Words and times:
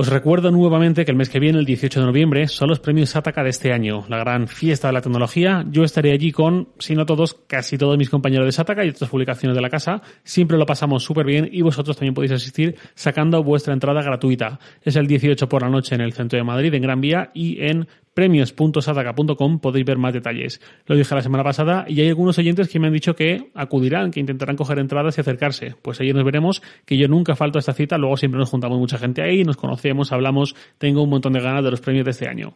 Os 0.00 0.06
recuerdo 0.06 0.52
nuevamente 0.52 1.04
que 1.04 1.10
el 1.10 1.16
mes 1.16 1.28
que 1.28 1.40
viene, 1.40 1.58
el 1.58 1.64
18 1.64 1.98
de 1.98 2.06
noviembre, 2.06 2.46
son 2.46 2.68
los 2.68 2.78
premios 2.78 3.10
Sataka 3.10 3.42
de 3.42 3.50
este 3.50 3.72
año, 3.72 4.04
la 4.08 4.18
gran 4.18 4.46
fiesta 4.46 4.86
de 4.86 4.92
la 4.92 5.00
tecnología. 5.00 5.64
Yo 5.72 5.82
estaré 5.82 6.12
allí 6.12 6.30
con, 6.30 6.68
si 6.78 6.94
no 6.94 7.04
todos, 7.04 7.34
casi 7.48 7.76
todos 7.76 7.98
mis 7.98 8.08
compañeros 8.08 8.46
de 8.46 8.52
Sataka 8.52 8.84
y 8.84 8.90
otras 8.90 9.10
publicaciones 9.10 9.56
de 9.56 9.60
la 9.60 9.68
casa. 9.68 10.00
Siempre 10.22 10.56
lo 10.56 10.66
pasamos 10.66 11.02
súper 11.02 11.26
bien 11.26 11.48
y 11.50 11.62
vosotros 11.62 11.96
también 11.96 12.14
podéis 12.14 12.30
asistir 12.30 12.76
sacando 12.94 13.42
vuestra 13.42 13.74
entrada 13.74 14.00
gratuita. 14.00 14.60
Es 14.82 14.94
el 14.94 15.08
18 15.08 15.48
por 15.48 15.62
la 15.62 15.68
noche 15.68 15.96
en 15.96 16.00
el 16.00 16.12
centro 16.12 16.36
de 16.36 16.44
Madrid, 16.44 16.72
en 16.74 16.82
Gran 16.82 17.00
Vía 17.00 17.32
y 17.34 17.60
en 17.66 17.88
premios.sataka.com 18.18 19.60
podéis 19.60 19.86
ver 19.86 19.96
más 19.96 20.12
detalles. 20.12 20.60
Lo 20.86 20.96
dije 20.96 21.14
la 21.14 21.22
semana 21.22 21.44
pasada 21.44 21.84
y 21.86 22.00
hay 22.00 22.08
algunos 22.08 22.36
oyentes 22.36 22.68
que 22.68 22.80
me 22.80 22.88
han 22.88 22.92
dicho 22.92 23.14
que 23.14 23.52
acudirán, 23.54 24.10
que 24.10 24.18
intentarán 24.18 24.56
coger 24.56 24.80
entradas 24.80 25.16
y 25.16 25.20
acercarse. 25.20 25.76
Pues 25.82 26.00
ahí 26.00 26.12
nos 26.12 26.24
veremos, 26.24 26.60
que 26.84 26.96
yo 26.96 27.06
nunca 27.06 27.36
falto 27.36 27.58
a 27.58 27.60
esta 27.60 27.74
cita, 27.74 27.96
luego 27.96 28.16
siempre 28.16 28.40
nos 28.40 28.50
juntamos 28.50 28.76
mucha 28.76 28.98
gente 28.98 29.22
ahí, 29.22 29.44
nos 29.44 29.56
conocemos, 29.56 30.10
hablamos, 30.10 30.56
tengo 30.78 31.04
un 31.04 31.10
montón 31.10 31.32
de 31.34 31.40
ganas 31.40 31.62
de 31.62 31.70
los 31.70 31.80
premios 31.80 32.06
de 32.06 32.10
este 32.10 32.28
año. 32.28 32.54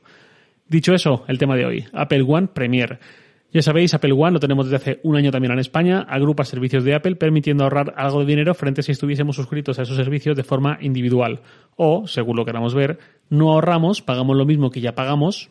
Dicho 0.67 0.95
eso, 0.95 1.25
el 1.29 1.39
tema 1.39 1.55
de 1.55 1.65
hoy, 1.65 1.84
Apple 1.92 2.25
One 2.27 2.48
Premier. 2.48 2.98
Ya 3.52 3.61
sabéis, 3.61 3.92
Apple 3.92 4.15
One 4.15 4.33
lo 4.33 4.41
tenemos 4.41 4.65
desde 4.65 4.77
hace 4.77 5.01
un 5.02 5.15
año 5.15 5.30
también 5.30 5.52
en 5.52 5.59
España, 5.59 6.06
agrupa 6.09 6.42
servicios 6.47 6.84
de 6.84 6.95
Apple 6.95 7.16
permitiendo 7.16 7.65
ahorrar 7.65 7.92
algo 7.98 8.20
de 8.20 8.27
dinero 8.27 8.55
frente 8.55 8.80
a 8.80 8.84
si 8.84 8.92
estuviésemos 8.92 9.37
suscritos 9.37 9.78
a 9.78 9.83
esos 9.83 9.97
servicios 9.97 10.34
de 10.37 10.42
forma 10.42 10.78
individual. 10.80 11.41
O, 11.77 12.06
según 12.06 12.38
lo 12.38 12.47
queramos 12.47 12.75
ver, 12.75 12.98
no 13.28 13.52
ahorramos, 13.52 14.01
pagamos 14.01 14.38
lo 14.38 14.47
mismo 14.47 14.70
que 14.70 14.81
ya 14.81 14.94
pagamos, 14.94 15.50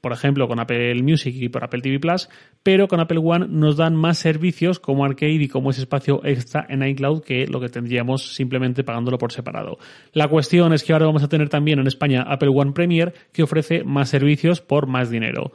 por 0.00 0.12
ejemplo, 0.12 0.48
con 0.48 0.60
Apple 0.60 1.02
Music 1.02 1.34
y 1.36 1.50
por 1.50 1.62
Apple 1.62 1.82
TV 1.82 2.00
Plus, 2.00 2.30
pero 2.62 2.88
con 2.88 3.00
Apple 3.00 3.20
One 3.22 3.46
nos 3.50 3.76
dan 3.76 3.96
más 3.96 4.16
servicios 4.16 4.80
como 4.80 5.04
Arcade 5.04 5.32
y 5.32 5.48
como 5.48 5.70
ese 5.70 5.82
espacio 5.82 6.22
extra 6.24 6.64
en 6.70 6.82
iCloud 6.82 7.22
que 7.22 7.46
lo 7.46 7.60
que 7.60 7.68
tendríamos 7.68 8.34
simplemente 8.34 8.82
pagándolo 8.82 9.18
por 9.18 9.30
separado. 9.30 9.76
La 10.14 10.26
cuestión 10.26 10.72
es 10.72 10.84
que 10.84 10.94
ahora 10.94 11.04
vamos 11.04 11.22
a 11.22 11.28
tener 11.28 11.50
también 11.50 11.78
en 11.78 11.86
España 11.86 12.22
Apple 12.22 12.50
One 12.52 12.72
Premier 12.72 13.12
que 13.30 13.42
ofrece 13.42 13.84
más 13.84 14.08
servicios 14.08 14.62
por 14.62 14.86
más 14.86 15.10
dinero. 15.10 15.52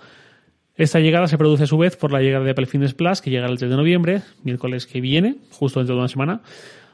Esta 0.77 0.99
llegada 0.99 1.27
se 1.27 1.39
produce 1.39 1.63
a 1.63 1.67
su 1.67 1.77
vez 1.79 1.97
por 1.97 2.11
la 2.11 2.21
llegada 2.21 2.45
de 2.45 2.51
Apple 2.51 2.67
Fitness 2.67 2.93
Plus, 2.93 3.19
que 3.19 3.31
llega 3.31 3.47
el 3.47 3.57
3 3.57 3.71
de 3.71 3.77
noviembre, 3.77 4.21
miércoles 4.43 4.85
que 4.85 5.01
viene, 5.01 5.37
justo 5.49 5.79
dentro 5.79 5.95
de 5.95 6.01
una 6.01 6.07
semana. 6.07 6.41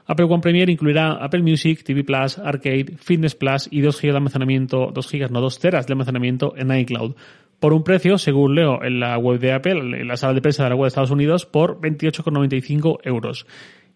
Apple 0.06 0.26
One 0.26 0.42
Premier 0.42 0.70
incluirá 0.70 1.12
Apple 1.14 1.42
Music, 1.42 1.84
TV 1.84 2.06
Plus, 2.06 2.38
Arcade, 2.38 2.94
Fitness 2.98 3.36
Plus 3.36 3.68
y 3.70 3.82
2 3.82 4.02
GB 4.02 4.12
de 4.12 4.18
almacenamiento, 4.18 4.92
2 4.94 5.12
GB, 5.12 5.32
no 5.32 5.42
2 5.42 5.60
teras 5.60 5.86
de 5.86 5.94
almacenamiento 5.94 6.54
en 6.56 6.72
iCloud. 6.72 7.16
Por 7.60 7.74
un 7.74 7.84
precio, 7.84 8.18
según 8.18 8.56
leo 8.56 8.84
en 8.84 9.02
la 9.02 9.18
web 9.18 9.40
de 9.40 9.52
Apple, 9.52 10.00
en 10.00 10.08
la 10.08 10.16
sala 10.16 10.34
de 10.34 10.42
prensa 10.42 10.64
de 10.64 10.70
la 10.70 10.76
web 10.76 10.86
de 10.86 10.88
Estados 10.90 11.12
Unidos, 11.12 11.46
por 11.46 11.82
28,95 11.82 13.00
euros. 13.04 13.46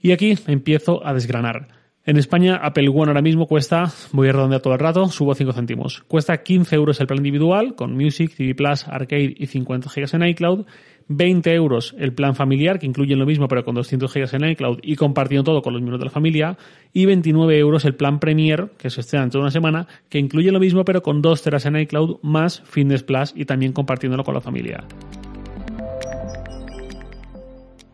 Y 0.02 0.12
aquí 0.12 0.38
empiezo 0.48 1.06
a 1.06 1.14
desgranar. 1.14 1.77
En 2.08 2.16
España, 2.16 2.56
Apple 2.56 2.88
One 2.88 3.10
ahora 3.10 3.22
mismo 3.22 3.48
cuesta, 3.48 3.92
voy 4.14 4.30
a 4.30 4.32
redondear 4.32 4.62
todo 4.62 4.72
el 4.72 4.80
rato, 4.80 5.10
subo 5.10 5.36
5 5.36 5.52
céntimos. 5.52 6.06
Cuesta 6.08 6.42
15 6.42 6.74
euros 6.74 7.02
el 7.02 7.08
plan 7.08 7.18
individual, 7.18 7.76
con 7.76 7.98
Music, 7.98 8.34
TV 8.34 8.56
Plus, 8.56 8.88
Arcade 8.88 9.36
y 9.38 9.46
50 9.46 9.90
GB 9.94 10.16
en 10.16 10.30
iCloud. 10.30 10.66
20 11.10 11.54
euros 11.54 11.96
el 12.00 12.14
plan 12.14 12.34
familiar, 12.34 12.80
que 12.80 12.86
incluye 12.86 13.14
lo 13.18 13.26
mismo 13.26 13.50
pero 13.50 13.66
con 13.66 13.76
200 13.76 14.14
GB 14.14 14.36
en 14.36 14.52
iCloud 14.52 14.80
y 14.84 14.96
compartiendo 14.96 15.44
todo 15.44 15.62
con 15.62 15.74
los 15.74 15.82
miembros 15.82 16.00
de 16.00 16.06
la 16.06 16.12
familia. 16.12 16.58
Y 16.94 17.06
29 17.06 17.60
euros 17.60 17.84
el 17.84 17.96
plan 17.96 18.20
Premier, 18.22 18.70
que 18.78 18.90
se 18.90 19.02
estrena 19.02 19.24
dentro 19.24 19.42
de 19.42 19.44
una 19.44 19.52
semana, 19.52 19.88
que 20.08 20.18
incluye 20.18 20.50
lo 20.54 20.62
mismo 20.62 20.86
pero 20.86 21.04
con 21.04 21.22
2 21.22 21.42
teras 21.42 21.66
en 21.66 21.76
iCloud 21.76 22.20
más 22.22 22.62
Fitness 22.62 23.04
Plus 23.04 23.34
y 23.36 23.44
también 23.44 23.74
compartiéndolo 23.74 24.24
con 24.24 24.34
la 24.34 24.40
familia. 24.40 24.86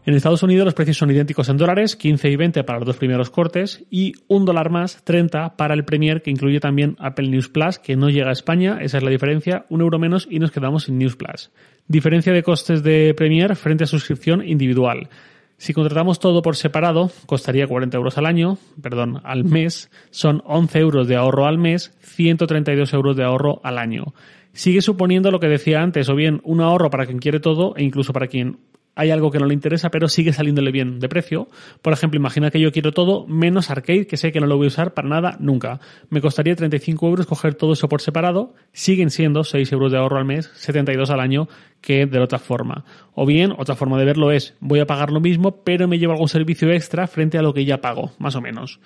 En 0.06 0.16
Estados 0.16 0.44
Unidos 0.44 0.66
los 0.66 0.74
precios 0.74 0.98
son 0.98 1.12
idénticos 1.12 1.48
en 1.48 1.56
dólares, 1.56 1.96
15 1.96 2.30
y 2.30 2.36
20 2.36 2.66
para 2.66 2.80
los 2.80 2.88
dos 2.88 2.98
primeros 2.98 3.30
cortes 3.30 3.86
y 3.90 4.12
un 4.28 4.44
dólar 4.44 4.70
más, 4.70 5.02
30 5.06 5.56
para 5.56 5.74
el 5.74 5.86
Premier 5.86 6.22
que 6.22 6.30
incluye 6.30 6.60
también 6.60 6.98
Apple 7.00 7.30
News 7.30 7.48
Plus 7.48 7.80
que 7.80 7.96
no 7.96 8.10
llega 8.10 8.28
a 8.28 8.34
España, 8.34 8.80
esa 8.82 8.98
es 8.98 9.04
la 9.04 9.10
diferencia, 9.10 9.66
un 9.70 9.80
euro 9.80 10.00
menos 10.00 10.28
y 10.30 10.40
nos 10.40 10.52
quedamos 10.52 10.84
sin 10.84 10.98
News 10.98 11.16
Plus. 11.16 11.52
Diferencia 11.88 12.34
de 12.34 12.44
costes 12.44 12.84
de 12.84 13.14
Premier 13.16 13.56
frente 13.56 13.86
a 13.86 13.88
suscripción 13.88 14.46
individual. 14.46 15.08
Si 15.56 15.72
contratamos 15.72 16.20
todo 16.20 16.42
por 16.42 16.58
separado, 16.58 17.10
costaría 17.26 17.66
40 17.66 17.96
euros 17.96 18.18
al 18.18 18.26
año, 18.26 18.58
perdón, 18.82 19.22
al 19.24 19.46
mes, 19.46 19.90
son 20.12 20.42
11 20.46 20.80
euros 20.80 21.08
de 21.08 21.16
ahorro 21.16 21.46
al 21.46 21.58
mes, 21.58 21.96
132 22.02 22.94
euros 22.94 23.16
de 23.16 23.24
ahorro 23.24 23.62
al 23.64 23.78
año. 23.78 24.14
Sigue 24.52 24.82
suponiendo 24.82 25.32
lo 25.32 25.40
que 25.40 25.48
decía 25.48 25.82
antes, 25.82 26.10
o 26.10 26.16
bien 26.16 26.42
un 26.44 26.60
ahorro 26.60 26.90
para 26.90 27.06
quien 27.06 27.20
quiere 27.20 27.40
todo 27.40 27.74
e 27.78 27.84
incluso 27.84 28.12
para 28.12 28.28
quien 28.28 28.58
hay 28.96 29.12
algo 29.12 29.32
que 29.32 29.40
no 29.40 29.46
le 29.46 29.54
interesa, 29.54 29.90
pero 29.90 30.08
sigue 30.08 30.34
saliéndole 30.34 30.72
bien 30.72 31.00
de 31.00 31.10
precio. 31.10 31.48
Por 31.82 31.94
ejemplo, 31.94 32.20
imagina 32.20 32.52
que 32.52 32.60
yo 32.60 32.72
quiero 32.72 32.92
todo 32.92 33.26
menos 33.28 33.70
arcade, 33.70 34.08
que 34.08 34.18
sé 34.18 34.32
que 34.32 34.40
no 34.40 34.48
lo 34.48 34.58
voy 34.58 34.66
a 34.66 34.68
usar 34.68 34.94
para 34.94 35.10
nada 35.10 35.38
nunca. 35.40 35.80
Me 36.10 36.22
costaría 36.22 36.56
35 36.56 37.08
euros 37.08 37.26
coger 37.26 37.56
todo 37.56 37.74
eso 37.74 37.90
por 37.90 38.02
separado. 38.02 38.54
Siguen 38.72 39.10
siendo 39.10 39.44
6 39.44 39.72
euros 39.72 39.92
de 39.92 39.98
ahorro 39.98 40.18
al 40.18 40.26
mes, 40.26 40.52
72 40.56 41.10
al 41.10 41.20
año, 41.20 41.48
que 41.82 42.06
de 42.06 42.20
otra 42.20 42.40
forma. 42.40 42.86
O 43.14 43.26
bien, 43.26 43.54
otra 43.58 43.76
forma 43.76 43.98
de 43.98 44.06
verlo 44.06 44.32
es, 44.32 44.56
voy 44.60 44.80
a 44.80 44.86
pagar 44.86 45.12
lo 45.12 45.20
mismo, 45.20 45.64
pero 45.64 45.88
me 45.88 45.98
llevo 45.98 46.14
algún 46.14 46.30
servicio 46.30 46.72
extra 46.72 47.08
frente 47.08 47.38
a 47.38 47.42
lo 47.42 47.54
que 47.54 47.66
ya 47.66 47.82
pago, 47.82 48.12
más 48.20 48.36
o 48.36 48.42
menos. 48.42 48.80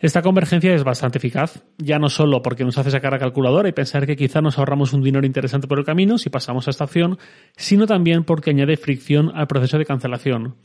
Esta 0.00 0.22
convergencia 0.22 0.74
es 0.74 0.82
bastante 0.82 1.18
eficaz, 1.18 1.62
ya 1.76 1.98
no 1.98 2.08
solo 2.08 2.40
porque 2.40 2.64
nos 2.64 2.78
hace 2.78 2.90
sacar 2.90 3.12
la 3.12 3.18
calculadora 3.18 3.68
y 3.68 3.72
pensar 3.72 4.06
que 4.06 4.16
quizá 4.16 4.40
nos 4.40 4.58
ahorramos 4.58 4.94
un 4.94 5.02
dinero 5.02 5.26
interesante 5.26 5.68
por 5.68 5.78
el 5.78 5.84
camino 5.84 6.16
si 6.16 6.30
pasamos 6.30 6.66
a 6.66 6.70
esta 6.70 6.84
opción, 6.84 7.18
sino 7.54 7.86
también 7.86 8.24
porque 8.24 8.48
añade 8.48 8.78
fricción 8.78 9.30
al 9.34 9.46
proceso 9.46 9.76
de 9.76 9.84
cancelación. 9.84 10.56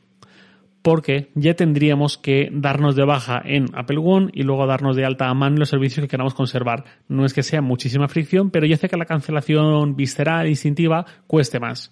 Porque 0.82 1.32
ya 1.36 1.54
tendríamos 1.54 2.18
que 2.18 2.48
darnos 2.54 2.96
de 2.96 3.04
baja 3.04 3.42
en 3.44 3.66
Apple 3.74 4.00
One 4.02 4.30
y 4.32 4.44
luego 4.44 4.68
darnos 4.68 4.96
de 4.96 5.04
alta 5.04 5.28
a 5.28 5.34
mano 5.34 5.58
los 5.58 5.68
servicios 5.68 6.06
que 6.06 6.10
queramos 6.10 6.34
conservar. 6.34 6.86
No 7.10 7.26
es 7.26 7.34
que 7.34 7.44
sea 7.44 7.62
muchísima 7.62 8.08
fricción, 8.08 8.52
pero 8.52 8.66
ya 8.66 8.76
hace 8.76 8.88
que 8.88 8.96
la 8.96 9.06
cancelación 9.06 9.98
visceral, 9.98 10.48
instintiva, 10.48 11.06
cueste 11.28 11.60
más. 11.60 11.92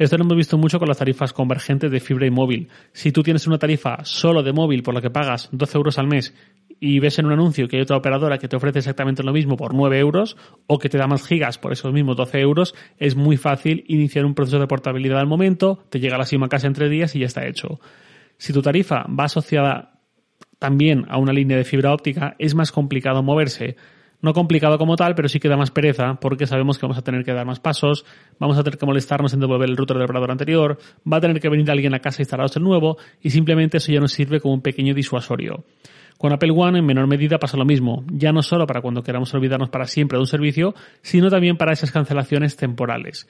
Esto 0.00 0.16
lo 0.16 0.24
hemos 0.24 0.38
visto 0.38 0.56
mucho 0.56 0.78
con 0.78 0.88
las 0.88 0.96
tarifas 0.96 1.34
convergentes 1.34 1.90
de 1.90 2.00
fibra 2.00 2.26
y 2.26 2.30
móvil. 2.30 2.70
Si 2.90 3.12
tú 3.12 3.22
tienes 3.22 3.46
una 3.46 3.58
tarifa 3.58 3.98
solo 4.02 4.42
de 4.42 4.54
móvil 4.54 4.82
por 4.82 4.94
la 4.94 5.02
que 5.02 5.10
pagas 5.10 5.50
12 5.52 5.76
euros 5.76 5.98
al 5.98 6.06
mes 6.06 6.34
y 6.80 6.98
ves 6.98 7.18
en 7.18 7.26
un 7.26 7.32
anuncio 7.32 7.68
que 7.68 7.76
hay 7.76 7.82
otra 7.82 7.98
operadora 7.98 8.38
que 8.38 8.48
te 8.48 8.56
ofrece 8.56 8.78
exactamente 8.78 9.22
lo 9.22 9.32
mismo 9.32 9.56
por 9.56 9.74
9 9.74 9.98
euros 9.98 10.36
o 10.66 10.78
que 10.78 10.88
te 10.88 10.96
da 10.98 11.06
más 11.06 11.26
gigas 11.26 11.58
por 11.58 11.72
esos 11.72 11.92
mismos 11.92 12.16
12 12.16 12.40
euros, 12.40 12.74
es 12.98 13.14
muy 13.14 13.36
fácil 13.36 13.84
iniciar 13.86 14.24
un 14.24 14.34
proceso 14.34 14.58
de 14.58 14.66
portabilidad 14.66 15.20
al 15.20 15.26
momento, 15.26 15.84
te 15.90 16.00
llega 16.00 16.16
la 16.16 16.24
SIM 16.24 16.42
a 16.42 16.48
casa 16.48 16.66
en 16.66 16.72
tres 16.72 16.90
días 16.90 17.14
y 17.14 17.20
ya 17.20 17.26
está 17.26 17.46
hecho. 17.46 17.78
Si 18.38 18.54
tu 18.54 18.62
tarifa 18.62 19.04
va 19.06 19.24
asociada 19.24 20.00
también 20.58 21.04
a 21.08 21.18
una 21.18 21.32
línea 21.32 21.58
de 21.58 21.64
fibra 21.64 21.92
óptica, 21.92 22.34
es 22.38 22.54
más 22.54 22.72
complicado 22.72 23.22
moverse. 23.22 23.76
No 24.22 24.34
complicado 24.34 24.76
como 24.76 24.96
tal, 24.96 25.14
pero 25.14 25.28
sí 25.28 25.40
que 25.40 25.48
da 25.48 25.56
más 25.56 25.70
pereza 25.70 26.18
porque 26.20 26.46
sabemos 26.46 26.78
que 26.78 26.84
vamos 26.84 26.98
a 26.98 27.02
tener 27.02 27.24
que 27.24 27.32
dar 27.32 27.46
más 27.46 27.58
pasos, 27.58 28.04
vamos 28.38 28.58
a 28.58 28.62
tener 28.62 28.78
que 28.78 28.84
molestarnos 28.84 29.32
en 29.32 29.40
devolver 29.40 29.68
el 29.68 29.76
router 29.76 29.96
del 29.96 30.04
operador 30.04 30.30
anterior, 30.30 30.78
va 31.10 31.16
a 31.16 31.20
tener 31.20 31.40
que 31.40 31.48
venir 31.48 31.70
alguien 31.70 31.94
a 31.94 32.00
casa 32.00 32.20
a 32.20 32.22
instalaros 32.22 32.54
el 32.56 32.62
nuevo 32.62 32.98
y 33.22 33.30
simplemente 33.30 33.78
eso 33.78 33.90
ya 33.92 34.00
nos 34.00 34.12
sirve 34.12 34.40
como 34.40 34.52
un 34.52 34.60
pequeño 34.60 34.92
disuasorio. 34.92 35.64
Con 36.20 36.34
Apple 36.34 36.52
One 36.54 36.80
en 36.80 36.84
menor 36.84 37.06
medida 37.06 37.38
pasa 37.38 37.56
lo 37.56 37.64
mismo, 37.64 38.04
ya 38.12 38.30
no 38.30 38.42
solo 38.42 38.66
para 38.66 38.82
cuando 38.82 39.02
queramos 39.02 39.32
olvidarnos 39.32 39.70
para 39.70 39.86
siempre 39.86 40.18
de 40.18 40.20
un 40.20 40.26
servicio, 40.26 40.74
sino 41.00 41.30
también 41.30 41.56
para 41.56 41.72
esas 41.72 41.92
cancelaciones 41.92 42.58
temporales. 42.58 43.26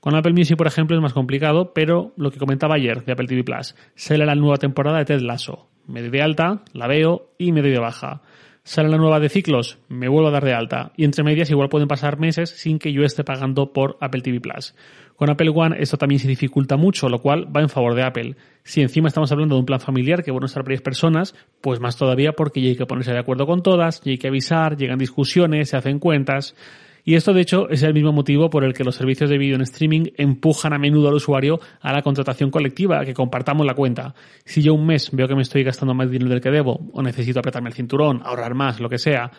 Con 0.00 0.16
Apple 0.16 0.32
Music, 0.32 0.56
por 0.56 0.66
ejemplo, 0.66 0.96
es 0.96 1.00
más 1.00 1.12
complicado, 1.12 1.72
pero 1.72 2.12
lo 2.16 2.32
que 2.32 2.40
comentaba 2.40 2.74
ayer 2.74 3.04
de 3.04 3.12
Apple 3.12 3.28
TV 3.28 3.44
Plus, 3.44 3.76
sale 3.94 4.26
la 4.26 4.34
nueva 4.34 4.56
temporada 4.56 4.98
de 4.98 5.04
Ted 5.04 5.20
Lasso. 5.20 5.68
Me 5.86 6.02
de 6.02 6.20
alta, 6.20 6.62
la 6.72 6.88
veo 6.88 7.30
y 7.38 7.52
me 7.52 7.62
doy 7.62 7.70
de 7.70 7.78
baja. 7.78 8.22
Sale 8.64 8.88
la 8.88 8.96
nueva 8.96 9.18
de 9.18 9.28
ciclos, 9.28 9.78
me 9.88 10.08
vuelvo 10.08 10.28
a 10.28 10.30
dar 10.30 10.44
de 10.44 10.54
alta. 10.54 10.92
Y 10.96 11.04
entre 11.04 11.24
medias 11.24 11.50
igual 11.50 11.68
pueden 11.68 11.88
pasar 11.88 12.20
meses 12.20 12.50
sin 12.50 12.78
que 12.78 12.92
yo 12.92 13.02
esté 13.02 13.24
pagando 13.24 13.72
por 13.72 13.96
Apple 14.00 14.20
TV 14.20 14.40
Plus. 14.40 14.76
Con 15.16 15.30
Apple 15.30 15.50
One 15.52 15.76
esto 15.80 15.96
también 15.96 16.20
se 16.20 16.28
dificulta 16.28 16.76
mucho, 16.76 17.08
lo 17.08 17.20
cual 17.20 17.54
va 17.54 17.60
en 17.60 17.68
favor 17.68 17.96
de 17.96 18.04
Apple. 18.04 18.36
Si 18.62 18.80
encima 18.80 19.08
estamos 19.08 19.32
hablando 19.32 19.56
de 19.56 19.60
un 19.60 19.66
plan 19.66 19.80
familiar 19.80 20.22
que 20.22 20.30
bueno 20.30 20.46
estar 20.46 20.62
varias 20.62 20.80
personas, 20.80 21.34
pues 21.60 21.80
más 21.80 21.96
todavía 21.96 22.34
porque 22.34 22.60
ya 22.60 22.68
hay 22.68 22.76
que 22.76 22.86
ponerse 22.86 23.12
de 23.12 23.18
acuerdo 23.18 23.46
con 23.46 23.64
todas, 23.64 24.00
ya 24.02 24.12
hay 24.12 24.18
que 24.18 24.28
avisar, 24.28 24.76
llegan 24.76 24.98
discusiones, 24.98 25.70
se 25.70 25.76
hacen 25.76 25.98
cuentas. 25.98 26.54
Y 27.04 27.16
esto, 27.16 27.32
de 27.32 27.40
hecho, 27.40 27.68
es 27.68 27.82
el 27.82 27.94
mismo 27.94 28.12
motivo 28.12 28.48
por 28.48 28.62
el 28.62 28.74
que 28.74 28.84
los 28.84 28.94
servicios 28.94 29.28
de 29.28 29.38
vídeo 29.38 29.56
en 29.56 29.62
streaming 29.62 30.04
empujan 30.16 30.72
a 30.72 30.78
menudo 30.78 31.08
al 31.08 31.14
usuario 31.14 31.58
a 31.80 31.92
la 31.92 32.02
contratación 32.02 32.50
colectiva, 32.50 33.04
que 33.04 33.12
compartamos 33.12 33.66
la 33.66 33.74
cuenta. 33.74 34.14
Si 34.44 34.62
yo 34.62 34.74
un 34.74 34.86
mes 34.86 35.10
veo 35.12 35.26
que 35.26 35.34
me 35.34 35.42
estoy 35.42 35.64
gastando 35.64 35.94
más 35.94 36.10
dinero 36.10 36.30
del 36.30 36.40
que 36.40 36.50
debo, 36.50 36.90
o 36.92 37.02
necesito 37.02 37.40
apretarme 37.40 37.70
el 37.70 37.74
cinturón, 37.74 38.22
ahorrar 38.24 38.54
más, 38.54 38.78
lo 38.78 38.88
que 38.88 38.98
sea, 38.98 39.32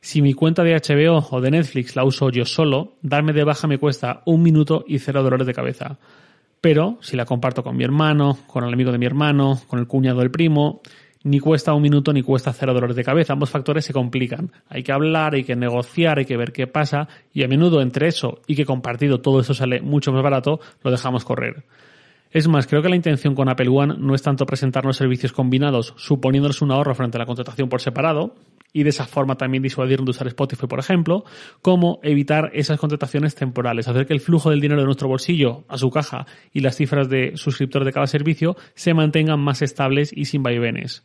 si 0.00 0.22
mi 0.22 0.32
cuenta 0.32 0.62
de 0.62 0.74
HBO 0.74 1.26
o 1.30 1.40
de 1.40 1.50
Netflix 1.50 1.96
la 1.96 2.04
uso 2.04 2.30
yo 2.30 2.44
solo, 2.44 2.98
darme 3.02 3.32
de 3.32 3.42
baja 3.42 3.66
me 3.66 3.78
cuesta 3.78 4.22
un 4.26 4.42
minuto 4.42 4.84
y 4.86 5.00
cero 5.00 5.22
dolores 5.24 5.46
de 5.46 5.54
cabeza. 5.54 5.98
Pero 6.60 6.98
si 7.00 7.16
la 7.16 7.24
comparto 7.24 7.62
con 7.62 7.76
mi 7.76 7.84
hermano, 7.84 8.38
con 8.46 8.64
el 8.64 8.72
amigo 8.72 8.92
de 8.92 8.98
mi 8.98 9.06
hermano, 9.06 9.60
con 9.66 9.78
el 9.78 9.86
cuñado 9.86 10.20
del 10.20 10.30
primo, 10.30 10.82
Ni 11.24 11.40
cuesta 11.40 11.74
un 11.74 11.82
minuto 11.82 12.12
ni 12.12 12.22
cuesta 12.22 12.52
cero 12.52 12.72
dolores 12.72 12.96
de 12.96 13.04
cabeza. 13.04 13.32
Ambos 13.32 13.50
factores 13.50 13.84
se 13.84 13.92
complican. 13.92 14.52
Hay 14.68 14.82
que 14.82 14.92
hablar, 14.92 15.34
hay 15.34 15.44
que 15.44 15.56
negociar, 15.56 16.18
hay 16.18 16.24
que 16.24 16.36
ver 16.36 16.52
qué 16.52 16.66
pasa 16.66 17.08
y 17.32 17.42
a 17.42 17.48
menudo 17.48 17.80
entre 17.80 18.08
eso 18.08 18.40
y 18.46 18.54
que 18.54 18.64
compartido 18.64 19.20
todo 19.20 19.40
eso 19.40 19.54
sale 19.54 19.80
mucho 19.80 20.12
más 20.12 20.22
barato, 20.22 20.60
lo 20.82 20.90
dejamos 20.90 21.24
correr. 21.24 21.64
Es 22.30 22.46
más, 22.46 22.66
creo 22.66 22.82
que 22.82 22.90
la 22.90 22.96
intención 22.96 23.34
con 23.34 23.48
Apple 23.48 23.70
One 23.70 23.94
no 23.98 24.14
es 24.14 24.22
tanto 24.22 24.44
presentarnos 24.44 24.96
servicios 24.96 25.32
combinados, 25.32 25.94
suponiéndonos 25.96 26.60
un 26.60 26.72
ahorro 26.72 26.94
frente 26.94 27.16
a 27.16 27.20
la 27.20 27.26
contratación 27.26 27.68
por 27.68 27.80
separado, 27.80 28.34
y 28.78 28.84
de 28.84 28.90
esa 28.90 29.06
forma 29.06 29.34
también 29.34 29.60
disuadirnos 29.60 30.06
de 30.06 30.10
usar 30.10 30.28
Spotify, 30.28 30.68
por 30.68 30.78
ejemplo, 30.78 31.24
como 31.62 31.98
evitar 32.04 32.52
esas 32.54 32.78
contrataciones 32.78 33.34
temporales, 33.34 33.88
hacer 33.88 34.06
que 34.06 34.12
el 34.12 34.20
flujo 34.20 34.50
del 34.50 34.60
dinero 34.60 34.80
de 34.82 34.86
nuestro 34.86 35.08
bolsillo 35.08 35.64
a 35.66 35.78
su 35.78 35.90
caja 35.90 36.26
y 36.52 36.60
las 36.60 36.76
cifras 36.76 37.08
de 37.08 37.32
suscriptor 37.34 37.84
de 37.84 37.92
cada 37.92 38.06
servicio 38.06 38.56
se 38.76 38.94
mantengan 38.94 39.40
más 39.40 39.62
estables 39.62 40.12
y 40.14 40.26
sin 40.26 40.44
vaivenes. 40.44 41.04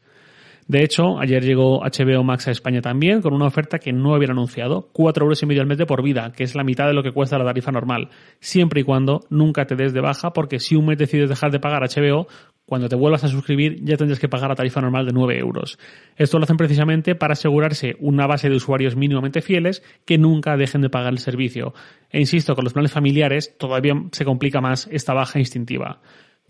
De 0.67 0.83
hecho, 0.83 1.19
ayer 1.19 1.43
llegó 1.43 1.81
HBO 1.81 2.23
Max 2.23 2.47
a 2.47 2.51
España 2.51 2.81
también 2.81 3.21
con 3.21 3.33
una 3.33 3.47
oferta 3.47 3.79
que 3.79 3.91
no 3.91 4.15
habían 4.15 4.31
anunciado, 4.31 4.89
4 4.93 5.23
euros 5.23 5.43
y 5.43 5.45
medio 5.45 5.61
al 5.61 5.67
mes 5.67 5.77
de 5.77 5.85
por 5.85 6.01
vida, 6.01 6.31
que 6.35 6.43
es 6.43 6.55
la 6.55 6.63
mitad 6.63 6.87
de 6.87 6.93
lo 6.93 7.03
que 7.03 7.11
cuesta 7.11 7.37
la 7.37 7.45
tarifa 7.45 7.71
normal, 7.71 8.09
siempre 8.39 8.81
y 8.81 8.83
cuando 8.83 9.21
nunca 9.29 9.65
te 9.65 9.75
des 9.75 9.93
de 9.93 10.01
baja, 10.01 10.31
porque 10.31 10.59
si 10.59 10.75
un 10.75 10.85
mes 10.85 10.97
decides 10.97 11.29
dejar 11.29 11.51
de 11.51 11.59
pagar 11.59 11.83
HBO, 11.83 12.27
cuando 12.65 12.87
te 12.87 12.95
vuelvas 12.95 13.23
a 13.23 13.27
suscribir 13.27 13.83
ya 13.83 13.97
tendrás 13.97 14.19
que 14.19 14.29
pagar 14.29 14.49
la 14.49 14.55
tarifa 14.55 14.79
normal 14.79 15.05
de 15.05 15.11
9 15.11 15.37
euros. 15.37 15.77
Esto 16.15 16.39
lo 16.39 16.45
hacen 16.45 16.57
precisamente 16.57 17.13
para 17.13 17.33
asegurarse 17.33 17.95
una 17.99 18.25
base 18.25 18.49
de 18.49 18.55
usuarios 18.55 18.95
mínimamente 18.95 19.41
fieles 19.41 19.83
que 20.05 20.17
nunca 20.17 20.55
dejen 20.55 20.81
de 20.81 20.89
pagar 20.89 21.11
el 21.11 21.19
servicio. 21.19 21.73
E 22.09 22.19
insisto, 22.19 22.55
con 22.55 22.63
los 22.63 22.73
planes 22.73 22.91
familiares 22.91 23.57
todavía 23.57 23.93
se 24.11 24.23
complica 24.23 24.61
más 24.61 24.87
esta 24.91 25.13
baja 25.13 25.39
instintiva. 25.39 25.99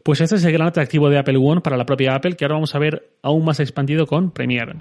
Pues 0.04 0.20
este 0.20 0.36
es 0.36 0.44
el 0.44 0.52
gran 0.52 0.68
atractivo 0.68 1.10
de 1.10 1.18
Apple 1.18 1.38
One 1.38 1.62
para 1.62 1.78
la 1.78 1.86
propia 1.86 2.14
Apple, 2.14 2.36
que 2.36 2.44
ahora 2.44 2.56
vamos 2.56 2.76
a 2.76 2.80
ver 2.80 3.10
aún 3.22 3.46
más 3.46 3.62
expandido 3.62 4.06
con 4.06 4.32
Premiere. 4.32 4.76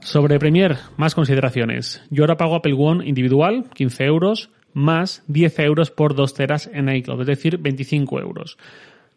Sobre 0.00 0.38
Premiere, 0.38 0.76
más 0.96 1.16
consideraciones. 1.16 2.04
Yo 2.08 2.22
ahora 2.22 2.36
pago 2.36 2.54
Apple 2.54 2.76
One 2.78 3.04
individual, 3.08 3.64
15 3.74 4.04
euros, 4.04 4.50
más 4.74 5.24
10 5.26 5.58
euros 5.58 5.90
por 5.90 6.14
2 6.14 6.34
teras 6.34 6.70
en 6.72 6.88
iCloud, 6.88 7.22
es 7.22 7.26
decir, 7.26 7.58
25 7.58 8.20
euros. 8.20 8.58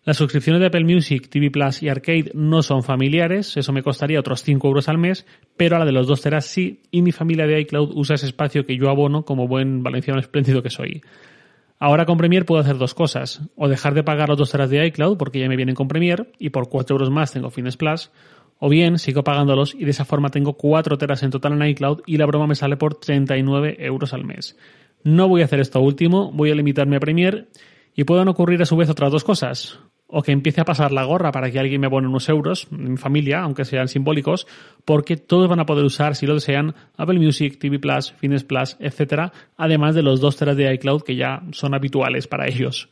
Las 0.04 0.18
suscripciones 0.18 0.60
de 0.60 0.68
Apple 0.68 0.86
Music, 0.86 1.30
TV 1.30 1.51
Plus 1.51 1.84
y 1.84 1.90
Arcade 1.90 2.31
no 2.34 2.63
son 2.63 2.81
familiares, 2.81 3.57
eso 3.57 3.72
me 3.72 3.84
costaría 3.84 4.19
otros 4.19 4.42
5 4.42 4.68
euros 4.68 4.90
al 4.90 4.98
mes, 4.98 5.28
pero 5.56 5.75
a 5.75 5.80
la 5.80 5.86
de 5.86 5.92
los 5.92 6.07
2 6.07 6.19
teras 6.19 6.46
sí, 6.46 6.81
y 6.90 7.04
mi 7.04 7.12
familia 7.12 7.46
de 7.46 7.60
iCloud 7.62 7.92
usa 7.94 8.16
ese 8.16 8.25
espacio 8.25 8.66
que 8.66 8.75
yo 8.75 8.90
abono 8.90 9.24
como 9.24 9.48
buen 9.48 9.84
valenciano 9.84 10.19
espléndido 10.19 10.63
que 10.63 10.72
soy. 10.72 11.04
Ahora 11.79 12.05
con 12.05 12.17
Premiere 12.17 12.45
puedo 12.45 12.61
hacer 12.61 12.77
dos 12.77 12.93
cosas. 12.93 13.41
O 13.55 13.69
dejar 13.69 13.93
de 13.93 14.03
pagar 14.03 14.27
los 14.27 14.37
dos 14.37 14.51
teras 14.51 14.69
de 14.69 14.85
iCloud 14.87 15.17
porque 15.17 15.39
ya 15.39 15.47
me 15.47 15.55
vienen 15.55 15.75
con 15.75 15.87
Premiere 15.87 16.31
y 16.37 16.49
por 16.49 16.69
4 16.69 16.93
euros 16.93 17.09
más 17.09 17.31
tengo 17.31 17.49
Fines 17.49 17.77
Plus. 17.77 18.11
O 18.59 18.67
bien 18.67 18.99
sigo 18.99 19.23
pagándolos 19.23 19.73
y 19.73 19.85
de 19.85 19.91
esa 19.91 20.03
forma 20.03 20.29
tengo 20.29 20.53
4 20.53 20.97
teras 20.97 21.23
en 21.23 21.31
total 21.31 21.53
en 21.53 21.69
iCloud 21.69 22.01
y 22.05 22.17
la 22.17 22.25
broma 22.25 22.47
me 22.47 22.55
sale 22.55 22.75
por 22.75 22.95
39 22.95 23.77
euros 23.79 24.13
al 24.13 24.25
mes. 24.25 24.57
No 25.03 25.29
voy 25.29 25.41
a 25.41 25.45
hacer 25.45 25.61
esto 25.61 25.79
último, 25.79 26.31
voy 26.33 26.51
a 26.51 26.55
limitarme 26.55 26.97
a 26.97 26.99
Premiere 26.99 27.47
y 27.95 28.03
pueden 28.03 28.27
ocurrir 28.27 28.61
a 28.61 28.65
su 28.65 28.75
vez 28.75 28.89
otras 28.89 29.13
dos 29.13 29.23
cosas 29.23 29.79
o 30.11 30.23
que 30.23 30.31
empiece 30.31 30.59
a 30.59 30.65
pasar 30.65 30.91
la 30.91 31.03
gorra 31.03 31.31
para 31.31 31.51
que 31.51 31.59
alguien 31.59 31.79
me 31.79 31.89
pone 31.89 32.07
unos 32.07 32.27
euros 32.29 32.67
en 32.71 32.91
mi 32.91 32.97
familia, 32.97 33.41
aunque 33.41 33.63
sean 33.63 33.88
simbólicos, 33.88 34.47
porque 34.83 35.17
todos 35.17 35.47
van 35.47 35.59
a 35.59 35.65
poder 35.65 35.85
usar, 35.85 36.15
si 36.15 36.25
lo 36.25 36.33
desean, 36.33 36.73
Apple 36.97 37.19
Music, 37.19 37.59
TV 37.59 37.79
Plus, 37.79 38.13
Fitness 38.13 38.44
Plus, 38.44 38.75
etcétera, 38.79 39.31
además 39.56 39.94
de 39.94 40.01
los 40.01 40.19
dos 40.19 40.35
teras 40.35 40.57
de 40.57 40.73
iCloud 40.73 41.03
que 41.03 41.15
ya 41.15 41.44
son 41.51 41.75
habituales 41.75 42.27
para 42.27 42.47
ellos. 42.47 42.89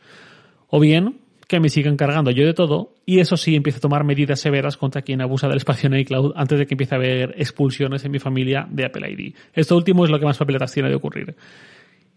O 0.68 0.80
bien, 0.80 1.20
que 1.48 1.60
me 1.60 1.70
sigan 1.70 1.98
cargando 1.98 2.30
yo 2.30 2.46
de 2.46 2.54
todo 2.54 2.94
y 3.06 3.20
eso 3.20 3.36
sí 3.36 3.56
empiece 3.56 3.78
a 3.78 3.82
tomar 3.82 4.04
medidas 4.04 4.40
severas 4.40 4.78
contra 4.78 5.02
quien 5.02 5.22
abusa 5.22 5.48
del 5.48 5.58
espacio 5.58 5.88
en 5.88 5.98
iCloud 6.00 6.34
antes 6.36 6.60
de 6.60 6.68
que 6.68 6.76
empiece 6.76 6.94
a 6.94 6.98
haber 6.98 7.34
expulsiones 7.38 8.06
en 8.06 8.12
mi 8.12 8.20
familia 8.20 8.68
de 8.70 8.86
Apple 8.86 9.10
ID. 9.10 9.34
Esto 9.54 9.76
último 9.76 10.04
es 10.04 10.12
lo 10.12 10.20
que 10.20 10.26
más 10.26 10.38
papeletas 10.38 10.74
tiene 10.74 10.90
de 10.90 10.96
ocurrir. 10.96 11.36